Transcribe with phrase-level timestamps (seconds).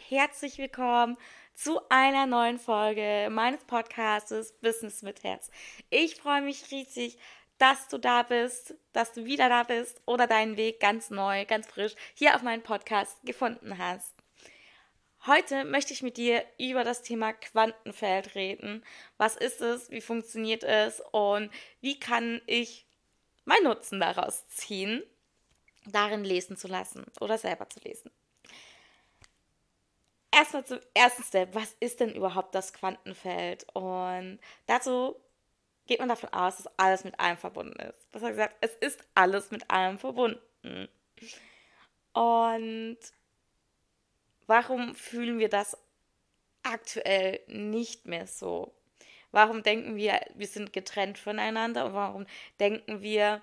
[0.00, 1.16] herzlich willkommen
[1.54, 5.50] zu einer neuen Folge meines Podcasts Business mit Herz.
[5.90, 7.18] Ich freue mich riesig,
[7.58, 11.66] dass du da bist, dass du wieder da bist oder deinen Weg ganz neu, ganz
[11.66, 14.14] frisch hier auf meinen Podcast gefunden hast.
[15.26, 18.84] Heute möchte ich mit dir über das Thema Quantenfeld reden.
[19.16, 19.90] Was ist es?
[19.90, 21.02] Wie funktioniert es?
[21.10, 22.86] Und wie kann ich
[23.44, 25.02] meinen Nutzen daraus ziehen,
[25.86, 28.10] darin lesen zu lassen oder selber zu lesen?
[30.36, 31.54] Erstmal zum ersten Step.
[31.54, 33.66] Was ist denn überhaupt das Quantenfeld?
[33.74, 35.16] Und dazu
[35.86, 38.22] geht man davon aus, dass alles mit allem verbunden ist.
[38.22, 40.88] Hat gesagt, es ist alles mit allem verbunden.
[42.12, 42.98] Und
[44.46, 45.76] warum fühlen wir das
[46.62, 48.74] aktuell nicht mehr so?
[49.30, 52.26] Warum denken wir, wir sind getrennt voneinander und warum
[52.58, 53.42] denken wir,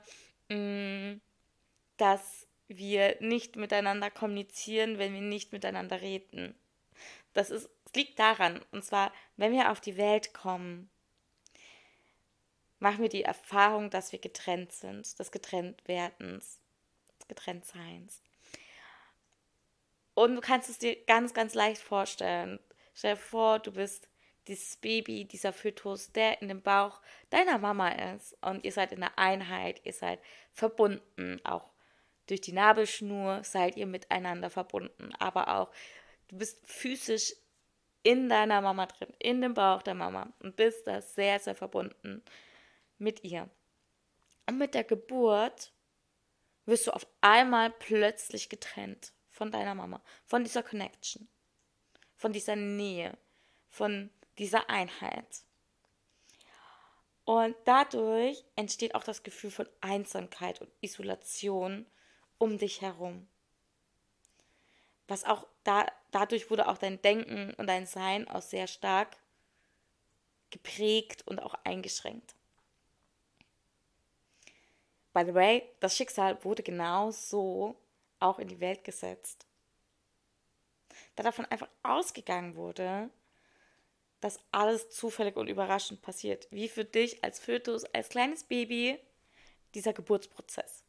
[0.50, 1.20] mm,
[1.98, 6.56] dass wir nicht miteinander kommunizieren, wenn wir nicht miteinander reden?
[7.34, 10.90] Das, ist, das liegt daran, und zwar, wenn wir auf die Welt kommen,
[12.80, 16.60] machen wir die Erfahrung, dass wir getrennt sind, des Getrenntwerdens,
[17.20, 18.22] des Getrenntseins.
[20.14, 22.60] Und du kannst es dir ganz, ganz leicht vorstellen.
[22.94, 24.10] Stell dir vor, du bist
[24.48, 28.38] dieses Baby, dieser Fötus, der in dem Bauch deiner Mama ist.
[28.42, 30.20] Und ihr seid in der Einheit, ihr seid
[30.52, 31.40] verbunden.
[31.46, 31.72] Auch
[32.28, 35.14] durch die Nabelschnur seid ihr miteinander verbunden.
[35.20, 35.72] Aber auch
[36.34, 37.36] Du bist physisch
[38.02, 42.24] in deiner Mama drin, in dem Bauch der Mama und bist da sehr, sehr verbunden
[42.98, 43.52] mit ihr.
[44.48, 45.72] Und mit der Geburt
[46.66, 51.28] wirst du auf einmal plötzlich getrennt von deiner Mama, von dieser Connection,
[52.16, 53.16] von dieser Nähe,
[53.70, 54.10] von
[54.40, 55.44] dieser Einheit.
[57.26, 61.86] Und dadurch entsteht auch das Gefühl von Einsamkeit und Isolation
[62.40, 63.28] um dich herum
[65.14, 69.16] was auch da, dadurch wurde auch dein Denken und dein Sein auch sehr stark
[70.50, 72.34] geprägt und auch eingeschränkt.
[75.14, 77.80] By the way, das Schicksal wurde genau so
[78.20, 79.46] auch in die Welt gesetzt.
[81.16, 83.12] Da davon einfach ausgegangen wurde,
[84.20, 86.48] dass alles zufällig und überraschend passiert.
[86.50, 88.98] Wie für dich als Fötus, als kleines Baby,
[89.76, 90.83] dieser Geburtsprozess.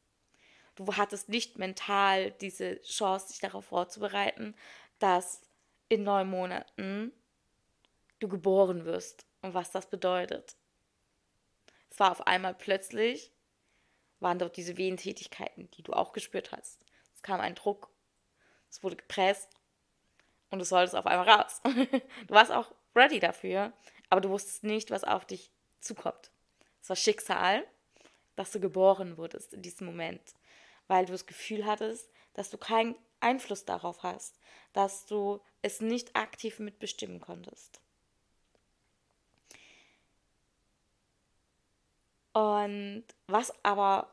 [0.77, 4.57] Du hattest nicht mental diese Chance, dich darauf vorzubereiten,
[4.99, 5.43] dass
[5.89, 7.13] in neun Monaten
[8.19, 10.57] du geboren wirst und was das bedeutet.
[11.91, 13.31] Es war auf einmal plötzlich,
[14.19, 16.85] waren dort diese Wehentätigkeiten, die du auch gespürt hast.
[17.15, 17.91] Es kam ein Druck,
[18.71, 19.51] es wurde gepresst
[20.51, 21.61] und du solltest auf einmal raus.
[22.27, 23.73] Du warst auch ready dafür,
[24.09, 26.31] aber du wusstest nicht, was auf dich zukommt.
[26.81, 27.65] Es war Schicksal,
[28.37, 30.21] dass du geboren wurdest in diesem Moment
[30.89, 34.39] weil du das Gefühl hattest, dass du keinen Einfluss darauf hast,
[34.73, 37.81] dass du es nicht aktiv mitbestimmen konntest.
[42.33, 44.13] Und was aber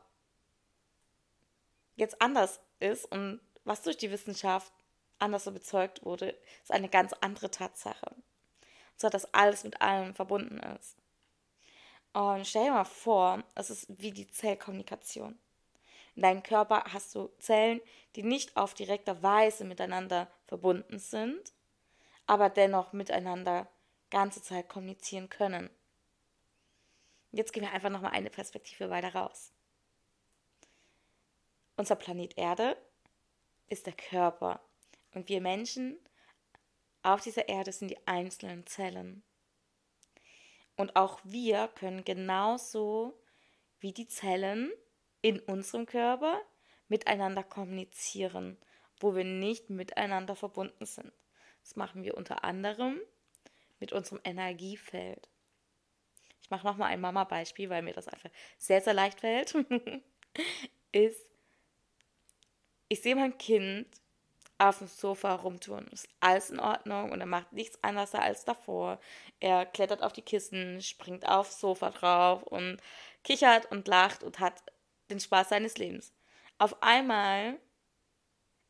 [1.96, 4.72] jetzt anders ist und was durch die Wissenschaft
[5.18, 8.14] anders so bezeugt wurde, ist eine ganz andere Tatsache.
[8.14, 10.96] Und zwar, dass alles mit allem verbunden ist.
[12.12, 15.38] Und stell dir mal vor, es ist wie die Zellkommunikation.
[16.14, 17.80] In deinem Körper hast du Zellen,
[18.16, 21.52] die nicht auf direkter Weise miteinander verbunden sind,
[22.26, 23.68] aber dennoch miteinander
[24.10, 25.70] ganze Zeit kommunizieren können.
[27.30, 29.52] Jetzt gehen wir einfach nochmal eine Perspektive weiter raus.
[31.76, 32.76] Unser Planet Erde
[33.68, 34.60] ist der Körper
[35.14, 35.98] und wir Menschen
[37.02, 39.22] auf dieser Erde sind die einzelnen Zellen.
[40.76, 43.18] Und auch wir können genauso
[43.80, 44.70] wie die Zellen
[45.22, 46.40] in unserem Körper
[46.88, 48.58] miteinander kommunizieren,
[49.00, 51.12] wo wir nicht miteinander verbunden sind.
[51.62, 53.00] Das machen wir unter anderem
[53.80, 55.28] mit unserem Energiefeld.
[56.42, 59.54] Ich mache nochmal ein Mama-Beispiel, weil mir das einfach sehr, sehr leicht fällt.
[60.92, 61.26] ist,
[62.88, 63.86] ich sehe mein Kind
[64.58, 65.86] auf dem Sofa rumtun.
[65.88, 69.00] Ist alles in Ordnung und er macht nichts anderes als davor.
[69.40, 72.78] Er klettert auf die Kissen, springt aufs Sofa drauf und
[73.24, 74.62] kichert und lacht und hat
[75.10, 76.12] den Spaß seines Lebens.
[76.58, 77.58] Auf einmal,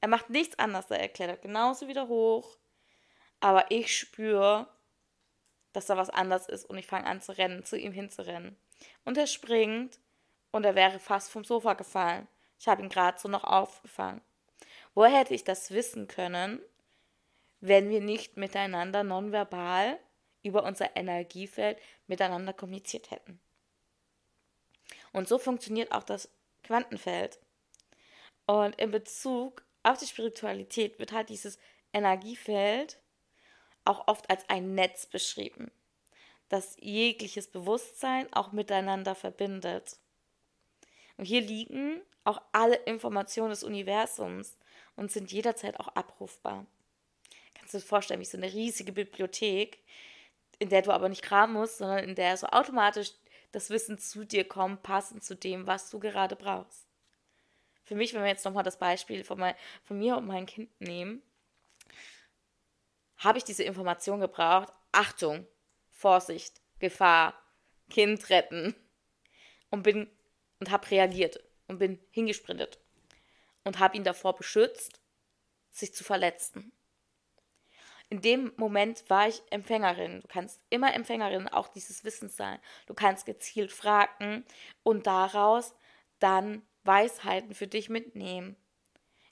[0.01, 2.57] er macht nichts anderes, er klettert genauso wieder hoch,
[3.41, 4.69] aber ich spüre,
[5.73, 8.57] dass da was anders ist und ich fange an zu rennen, zu ihm hinzurennen.
[9.05, 9.99] Und er springt
[10.51, 12.29] und er wäre fast vom Sofa gefallen.
[12.59, 14.21] Ich habe ihn gerade so noch aufgefangen.
[14.95, 16.61] Woher hätte ich das wissen können,
[17.61, 19.99] wenn wir nicht miteinander nonverbal
[20.43, 23.41] über unser Energiefeld miteinander kommuniziert hätten?
[25.13, 26.31] Und so funktioniert auch das
[26.63, 27.39] Quantenfeld.
[28.47, 31.59] Und in Bezug auf die Spiritualität wird halt dieses
[31.93, 32.99] Energiefeld
[33.85, 35.71] auch oft als ein Netz beschrieben,
[36.49, 39.97] das jegliches Bewusstsein auch miteinander verbindet.
[41.17, 44.57] Und hier liegen auch alle Informationen des Universums
[44.97, 46.67] und sind jederzeit auch abrufbar.
[47.55, 49.83] Kannst du dir vorstellen, wie so eine riesige Bibliothek,
[50.59, 53.13] in der du aber nicht kramen musst, sondern in der so automatisch
[53.53, 56.87] das Wissen zu dir kommt, passend zu dem, was du gerade brauchst.
[57.85, 59.55] Für mich, wenn wir jetzt nochmal das Beispiel von, mein,
[59.85, 61.23] von mir und meinem Kind nehmen,
[63.19, 64.73] habe ich diese Information gebraucht.
[64.91, 65.47] Achtung,
[65.91, 67.35] Vorsicht, Gefahr,
[67.91, 68.75] Kind retten.
[69.71, 70.11] Und bin
[70.63, 72.79] und habe reagiert und bin hingesprintet
[73.65, 75.01] und habe ihn davor beschützt,
[75.71, 76.73] sich zu verletzen.
[78.13, 80.21] In dem Moment war ich Empfängerin.
[80.21, 82.59] Du kannst immer Empfängerin auch dieses Wissens sein.
[82.85, 84.45] Du kannst gezielt fragen
[84.83, 85.75] und daraus
[86.19, 88.55] dann Weisheiten für dich mitnehmen.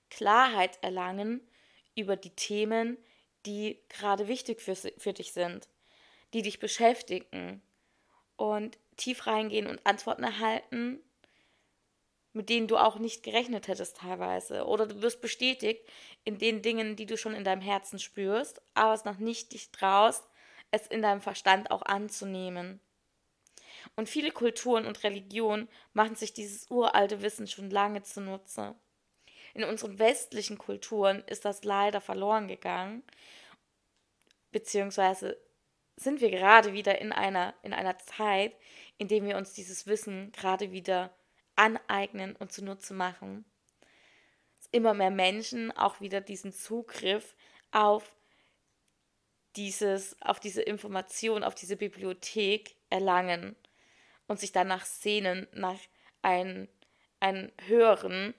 [0.08, 1.46] Klarheit erlangen
[1.94, 2.96] über die Themen,
[3.44, 5.68] die gerade wichtig für, für dich sind,
[6.32, 7.60] die dich beschäftigen
[8.36, 11.00] und tief reingehen und Antworten erhalten,
[12.32, 14.66] mit denen du auch nicht gerechnet hättest teilweise.
[14.66, 15.84] Oder du wirst bestätigt
[16.24, 19.70] in den Dingen, die du schon in deinem Herzen spürst, aber es noch nicht dich
[19.72, 20.24] traust,
[20.70, 22.80] es in deinem Verstand auch anzunehmen.
[23.96, 28.74] Und viele Kulturen und Religionen machen sich dieses uralte Wissen schon lange zunutze.
[29.54, 33.02] In unseren westlichen Kulturen ist das leider verloren gegangen,
[34.52, 35.36] beziehungsweise
[35.96, 38.54] sind wir gerade wieder in einer, in einer Zeit,
[38.98, 41.12] in der wir uns dieses Wissen gerade wieder
[41.60, 43.44] aneignen und zunutze machen.
[44.72, 47.36] Immer mehr Menschen auch wieder diesen Zugriff
[47.70, 48.16] auf
[49.56, 53.56] dieses, auf diese Information, auf diese Bibliothek erlangen
[54.26, 55.78] und sich danach sehnen, nach
[56.22, 56.68] einem,
[57.18, 58.32] einem höheren,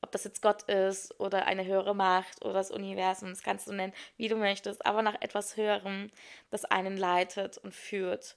[0.00, 3.72] ob das jetzt Gott ist oder eine höhere Macht oder das Universum, das kannst du
[3.72, 6.10] nennen, wie du möchtest, aber nach etwas Höherem,
[6.48, 8.36] das einen leitet und führt.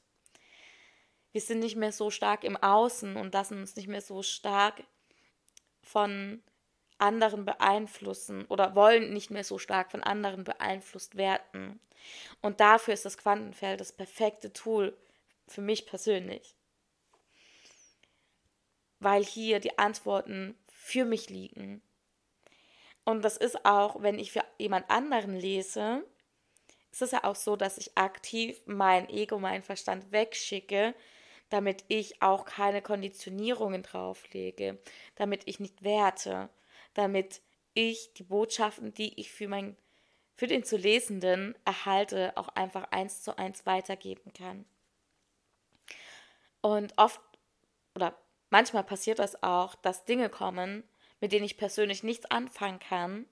[1.33, 4.83] Wir sind nicht mehr so stark im Außen und lassen uns nicht mehr so stark
[5.81, 6.41] von
[6.99, 11.81] anderen beeinflussen oder wollen nicht mehr so stark von anderen beeinflusst werden.
[12.41, 14.95] Und dafür ist das Quantenfeld das perfekte Tool
[15.47, 16.55] für mich persönlich.
[18.99, 21.81] Weil hier die Antworten für mich liegen.
[23.05, 26.05] Und das ist auch, wenn ich für jemand anderen lese,
[26.91, 30.93] ist es ja auch so, dass ich aktiv mein Ego, meinen Verstand wegschicke,
[31.53, 34.79] damit ich auch keine Konditionierungen drauflege,
[35.13, 36.49] damit ich nicht werte,
[36.95, 37.43] damit
[37.75, 39.77] ich die Botschaften, die ich für mein
[40.35, 44.65] für den zu Lesenden erhalte, auch einfach eins zu eins weitergeben kann.
[46.61, 47.21] Und oft
[47.95, 48.17] oder
[48.49, 50.83] manchmal passiert das auch, dass Dinge kommen,
[51.21, 53.27] mit denen ich persönlich nichts anfangen kann,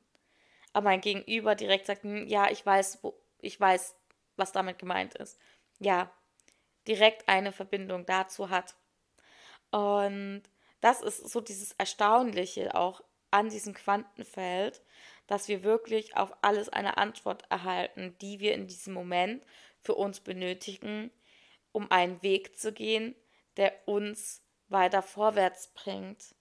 [0.73, 3.95] aber mein Gegenüber direkt sagt, hm, ja, ich weiß, wo, ich weiß,
[4.35, 5.39] was damit gemeint ist.
[5.79, 6.11] Ja,
[6.87, 8.75] direkt eine Verbindung dazu hat.
[9.71, 10.43] Und
[10.81, 14.81] das ist so dieses Erstaunliche auch an diesem Quantenfeld,
[15.27, 19.45] dass wir wirklich auf alles eine Antwort erhalten, die wir in diesem Moment
[19.79, 21.11] für uns benötigen,
[21.71, 23.15] um einen Weg zu gehen,
[23.57, 26.35] der uns weiter vorwärts bringt.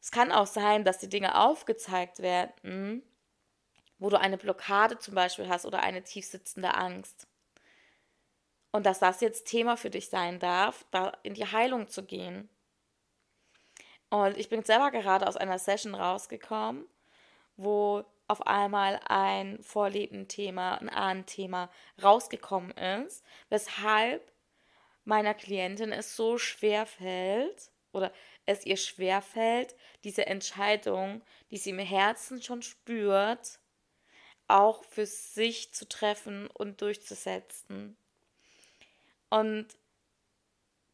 [0.00, 3.02] Es kann auch sein, dass die Dinge aufgezeigt werden,
[3.98, 7.26] wo du eine Blockade zum Beispiel hast oder eine tiefsitzende Angst.
[8.74, 12.48] Und dass das jetzt Thema für dich sein darf, da in die Heilung zu gehen.
[14.10, 16.84] Und ich bin selber gerade aus einer Session rausgekommen,
[17.56, 21.70] wo auf einmal ein Vorlebenthema, ein Ahnenthema
[22.02, 24.32] rausgekommen ist, weshalb
[25.04, 28.12] meiner Klientin es so schwer fällt oder
[28.44, 33.60] es ihr schwer fällt, diese Entscheidung, die sie im Herzen schon spürt,
[34.48, 37.96] auch für sich zu treffen und durchzusetzen.
[39.34, 39.66] Und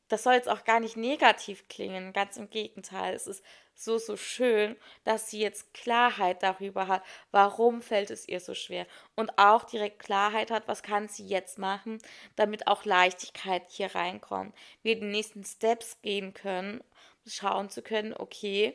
[0.09, 3.14] das soll jetzt auch gar nicht negativ klingen, ganz im Gegenteil.
[3.14, 3.44] Es ist
[3.75, 8.87] so, so schön, dass sie jetzt Klarheit darüber hat, warum fällt es ihr so schwer.
[9.14, 11.99] Und auch direkt Klarheit hat, was kann sie jetzt machen,
[12.35, 14.56] damit auch Leichtigkeit hier reinkommt.
[14.82, 16.82] Wir die nächsten Steps gehen können,
[17.26, 18.75] schauen zu können, okay,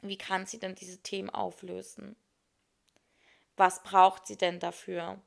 [0.00, 2.16] wie kann sie denn diese Themen auflösen?
[3.58, 5.20] Was braucht sie denn dafür?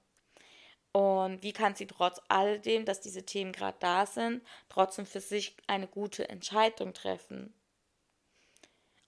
[0.95, 5.57] Und wie kann sie trotz alledem, dass diese Themen gerade da sind, trotzdem für sich
[5.67, 7.53] eine gute Entscheidung treffen?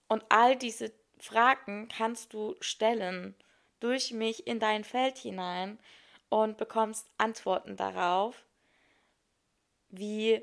[0.06, 3.34] Und all diese Fragen kannst du stellen
[3.80, 5.78] durch mich in dein Feld hinein
[6.28, 8.44] und bekommst Antworten darauf,
[9.88, 10.42] wie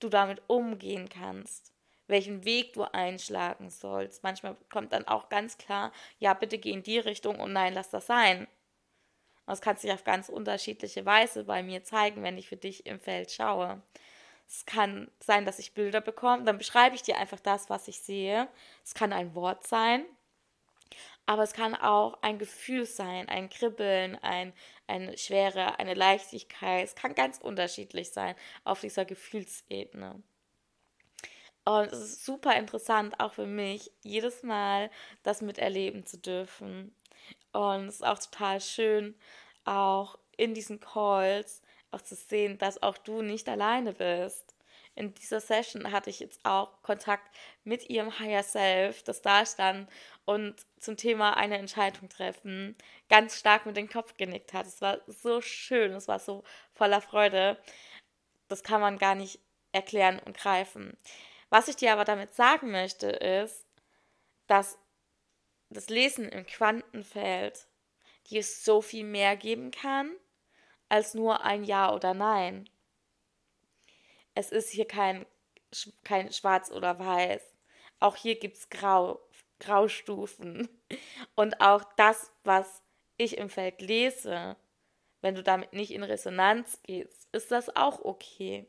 [0.00, 1.72] du damit umgehen kannst,
[2.08, 4.24] welchen Weg du einschlagen sollst.
[4.24, 7.90] Manchmal kommt dann auch ganz klar, ja, bitte geh in die Richtung und nein, lass
[7.90, 8.48] das sein.
[9.46, 13.00] Das kann sich auf ganz unterschiedliche Weise bei mir zeigen, wenn ich für dich im
[13.00, 13.82] Feld schaue.
[14.48, 18.00] Es kann sein, dass ich Bilder bekomme, dann beschreibe ich dir einfach das, was ich
[18.00, 18.48] sehe.
[18.84, 20.04] Es kann ein Wort sein,
[21.26, 24.52] aber es kann auch ein Gefühl sein, ein Kribbeln, ein,
[24.86, 26.84] eine Schwere, eine Leichtigkeit.
[26.84, 28.34] Es kann ganz unterschiedlich sein
[28.64, 30.22] auf dieser Gefühlsebene.
[31.64, 34.90] Und es ist super interessant, auch für mich, jedes Mal
[35.22, 36.94] das miterleben zu dürfen.
[37.52, 39.14] Und es ist auch total schön,
[39.64, 44.54] auch in diesen Calls auch zu sehen, dass auch du nicht alleine bist.
[44.94, 49.88] In dieser Session hatte ich jetzt auch Kontakt mit ihrem Higher Self, das da stand
[50.26, 52.76] und zum Thema eine Entscheidung treffen
[53.12, 54.66] ganz stark mit dem Kopf genickt hat.
[54.66, 57.58] Es war so schön, es war so voller Freude.
[58.48, 59.38] Das kann man gar nicht
[59.70, 60.96] erklären und greifen.
[61.50, 63.66] Was ich dir aber damit sagen möchte, ist,
[64.46, 64.78] dass
[65.72, 67.66] das Lesen im Quantenfeld
[68.30, 70.14] dir so viel mehr geben kann
[70.88, 72.68] als nur ein Ja oder Nein.
[74.34, 75.26] Es ist hier kein,
[76.04, 77.42] kein Schwarz oder Weiß.
[77.98, 79.20] Auch hier gibt es Grau,
[79.58, 80.68] Graustufen.
[81.34, 82.82] Und auch das, was
[83.16, 84.56] ich im Feld lese,
[85.20, 88.66] wenn du damit nicht in Resonanz gehst, ist das auch okay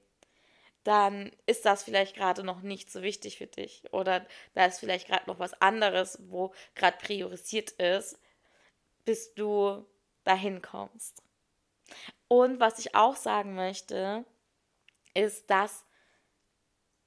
[0.84, 3.84] dann ist das vielleicht gerade noch nicht so wichtig für dich.
[3.94, 8.20] Oder da ist vielleicht gerade noch was anderes, wo gerade priorisiert ist,
[9.06, 9.86] bis du
[10.24, 11.24] dahin kommst.
[12.28, 14.26] Und was ich auch sagen möchte,
[15.14, 15.86] ist, dass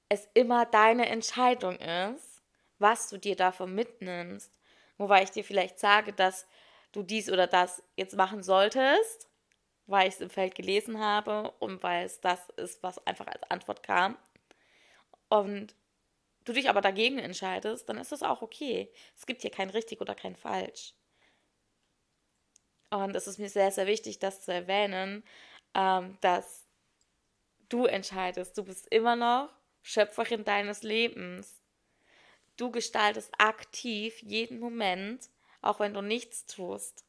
[0.09, 2.43] es immer deine Entscheidung ist,
[2.79, 4.53] was du dir davon mitnimmst.
[4.99, 6.47] Wobei ich dir vielleicht sage, dass
[6.93, 9.29] du dies oder das jetzt machen solltest,
[9.87, 13.43] weil ich es im Feld gelesen habe und weil es das ist, was einfach als
[13.51, 14.17] Antwort kam.
[15.29, 15.75] Und
[16.45, 18.93] du dich aber dagegen entscheidest, dann ist das auch okay.
[19.17, 20.95] Es gibt hier kein richtig oder kein falsch.
[22.91, 25.25] Und es ist mir sehr, sehr wichtig, das zu erwähnen,
[25.75, 26.67] ähm, dass
[27.69, 28.57] du entscheidest.
[28.57, 29.51] Du bist immer noch
[29.83, 31.61] Schöpferin deines Lebens.
[32.57, 35.29] Du gestaltest aktiv jeden Moment,
[35.63, 37.06] auch wenn du nichts tust.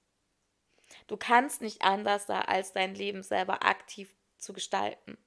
[1.07, 5.17] Du kannst nicht anders da, als dein Leben selber aktiv zu gestalten.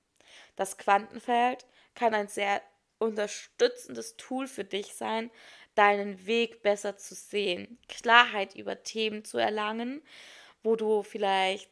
[0.57, 2.63] Das Quantenfeld kann ein sehr
[2.99, 5.31] unterstützendes Tool für dich sein,
[5.75, 10.03] deinen Weg besser zu sehen, Klarheit über Themen zu erlangen,
[10.63, 11.71] wo du vielleicht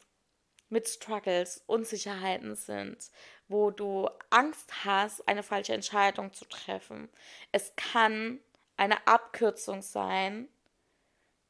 [0.71, 3.11] mit Struggles, Unsicherheiten sind,
[3.49, 7.09] wo du Angst hast, eine falsche Entscheidung zu treffen.
[7.53, 8.41] Es kann
[8.77, 10.49] eine Abkürzung sein,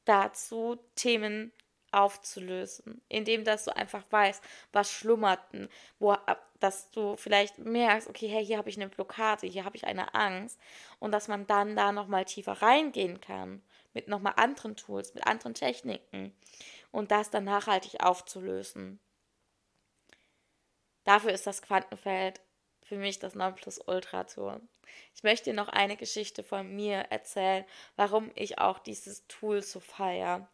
[0.04, 1.52] dazu Themen
[1.92, 4.42] aufzulösen, indem dass du einfach weißt,
[4.72, 5.68] was schlummerten,
[5.98, 6.16] wo
[6.60, 10.14] dass du vielleicht merkst, okay, hey, hier habe ich eine Blockade, hier habe ich eine
[10.14, 10.58] Angst
[10.98, 13.62] und dass man dann da noch mal tiefer reingehen kann
[13.94, 16.34] mit noch mal anderen Tools, mit anderen Techniken
[16.90, 18.98] und das dann nachhaltig aufzulösen.
[21.04, 22.40] Dafür ist das Quantenfeld
[22.82, 24.60] für mich das Nonplusultra-Tour.
[25.14, 27.64] Ich möchte dir noch eine Geschichte von mir erzählen,
[27.96, 30.48] warum ich auch dieses Tool so feiere.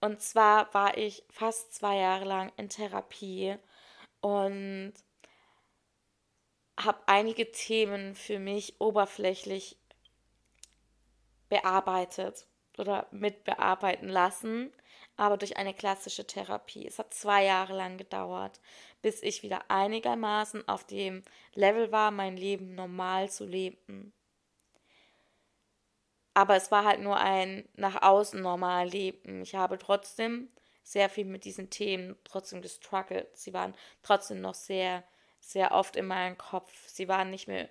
[0.00, 3.56] Und zwar war ich fast zwei Jahre lang in Therapie
[4.20, 4.94] und
[6.78, 9.76] habe einige Themen für mich oberflächlich
[11.50, 12.46] bearbeitet
[12.78, 14.72] oder mitbearbeiten lassen,
[15.16, 16.86] aber durch eine klassische Therapie.
[16.86, 18.58] Es hat zwei Jahre lang gedauert,
[19.02, 21.22] bis ich wieder einigermaßen auf dem
[21.54, 24.14] Level war, mein Leben normal zu leben.
[26.34, 29.42] Aber es war halt nur ein nach außen normal Leben.
[29.42, 30.48] Ich habe trotzdem
[30.82, 33.36] sehr viel mit diesen Themen trotzdem gestruggelt.
[33.36, 35.04] Sie waren trotzdem noch sehr,
[35.40, 36.72] sehr oft in meinem Kopf.
[36.88, 37.68] Sie waren nicht mehr,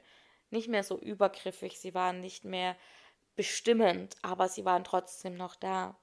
[0.50, 2.76] nicht mehr so übergriffig, sie waren nicht mehr
[3.36, 5.98] bestimmend, aber sie waren trotzdem noch da.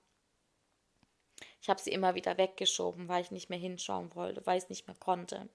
[1.61, 4.71] Ich habe sie immer wieder weggeschoben, weil ich nicht mehr hinschauen wollte, weil ich es
[4.71, 5.49] nicht mehr konnte.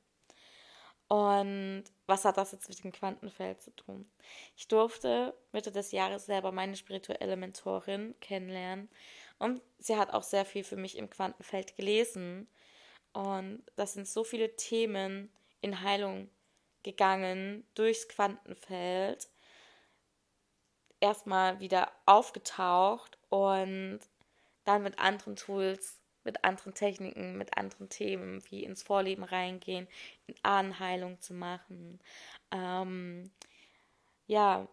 [1.12, 4.10] Und was hat das jetzt mit dem Quantenfeld zu tun?
[4.56, 8.88] Ich durfte Mitte des Jahres selber meine spirituelle Mentorin kennenlernen
[9.38, 12.48] und sie hat auch sehr viel für mich im Quantenfeld gelesen.
[13.12, 16.30] Und das sind so viele Themen in Heilung
[16.82, 19.28] gegangen durchs Quantenfeld.
[21.02, 24.00] Erstmal wieder aufgetaucht und
[24.64, 29.88] dann mit anderen Tools mit anderen Techniken, mit anderen Themen, wie ins Vorleben reingehen,
[30.28, 32.00] in Ahnenheilung zu machen.
[32.52, 33.32] Ähm,
[34.28, 34.68] ja,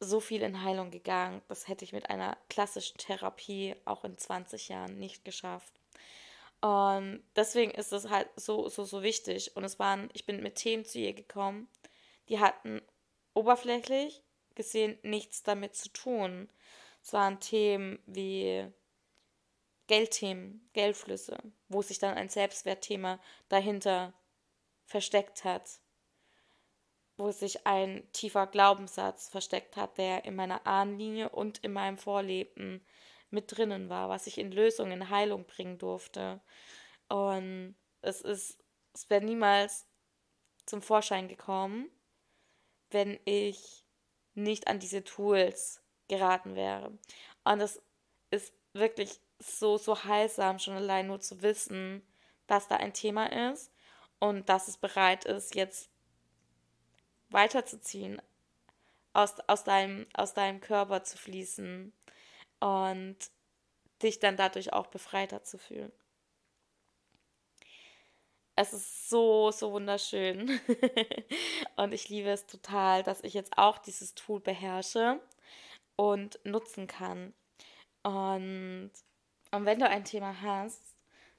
[0.00, 1.42] so viel in Heilung gegangen.
[1.48, 5.72] Das hätte ich mit einer klassischen Therapie auch in 20 Jahren nicht geschafft.
[6.60, 9.56] Und deswegen ist es halt so, so, so wichtig.
[9.56, 11.68] Und es waren, ich bin mit Themen zu ihr gekommen,
[12.28, 12.82] die hatten
[13.34, 14.22] oberflächlich
[14.54, 16.48] gesehen nichts damit zu tun.
[17.02, 18.66] Es waren Themen wie
[19.86, 21.38] Geldthemen, Geldflüsse,
[21.68, 24.12] wo sich dann ein Selbstwertthema dahinter
[24.84, 25.80] versteckt hat,
[27.16, 32.84] wo sich ein tiefer Glaubenssatz versteckt hat, der in meiner Ahnenlinie und in meinem Vorleben
[33.30, 36.40] mit drinnen war, was ich in Lösung, in Heilung bringen durfte.
[37.08, 38.58] Und es ist,
[38.92, 39.86] es wäre niemals
[40.66, 41.90] zum Vorschein gekommen,
[42.90, 43.84] wenn ich
[44.34, 46.96] nicht an diese Tools geraten wäre.
[47.44, 47.82] Und es
[48.30, 52.06] ist wirklich so, so heilsam, schon allein nur zu wissen,
[52.46, 53.72] dass da ein Thema ist
[54.18, 55.90] und dass es bereit ist, jetzt
[57.30, 58.22] weiterzuziehen,
[59.12, 61.92] aus, aus, deinem, aus deinem Körper zu fließen
[62.60, 63.16] und
[64.02, 65.92] dich dann dadurch auch befreiter zu fühlen.
[68.58, 70.60] Es ist so, so wunderschön.
[71.76, 75.20] und ich liebe es total, dass ich jetzt auch dieses Tool beherrsche
[75.96, 77.34] und nutzen kann.
[78.02, 78.92] Und,
[79.56, 80.94] und wenn du ein Thema hast,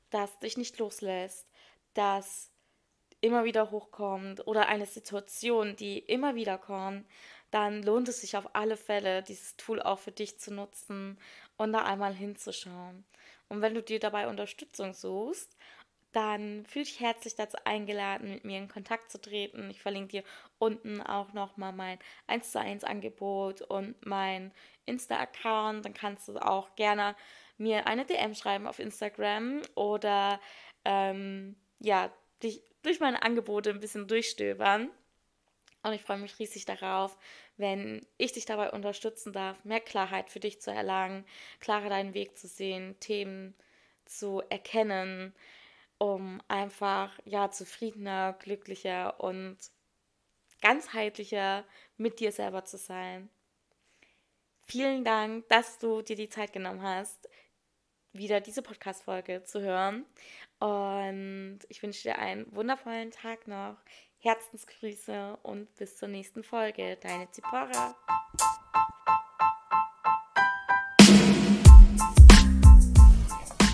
[0.10, 1.48] das dich nicht loslässt,
[1.94, 2.52] das
[3.22, 7.06] immer wieder hochkommt oder eine Situation, die immer wieder kommt,
[7.52, 11.18] dann lohnt es sich auf alle Fälle, dieses Tool auch für dich zu nutzen
[11.58, 13.06] und da einmal hinzuschauen.
[13.50, 15.56] Und wenn du dir dabei Unterstützung suchst,
[16.12, 19.70] dann fühl dich herzlich dazu eingeladen, mit mir in Kontakt zu treten.
[19.70, 20.24] Ich verlinke dir
[20.58, 24.52] unten auch nochmal mein 1 zu 1 Angebot und mein
[24.86, 25.86] Insta-Account.
[25.86, 27.16] Dann kannst du auch gerne
[27.58, 30.40] mir eine DM schreiben auf Instagram oder
[30.86, 32.12] ähm, ja,
[32.44, 34.90] dich durch meine Angebote ein bisschen durchstöbern.
[35.84, 37.18] Und ich freue mich riesig darauf,
[37.56, 41.26] wenn ich dich dabei unterstützen darf, mehr Klarheit für dich zu erlangen,
[41.60, 43.56] klarer deinen Weg zu sehen, Themen
[44.06, 45.34] zu erkennen,
[45.98, 49.58] um einfach ja zufriedener, glücklicher und
[50.62, 51.64] ganzheitlicher
[51.98, 53.30] mit dir selber zu sein.
[54.66, 57.30] Vielen Dank, dass du dir die Zeit genommen hast,
[58.18, 60.06] wieder diese Podcast-Folge zu hören.
[60.60, 63.78] Und ich wünsche dir einen wundervollen Tag noch.
[64.20, 66.98] Herzensgrüße und bis zur nächsten Folge.
[67.02, 67.96] Deine Zipora.